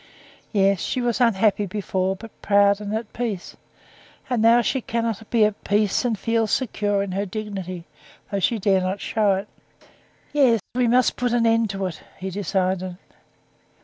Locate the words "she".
0.79-0.99, 4.63-4.81, 8.39-8.57